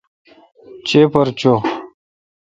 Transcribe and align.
چیپر 0.87 1.27
چو۔ 1.39 1.51